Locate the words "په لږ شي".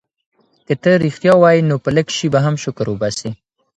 1.83-2.27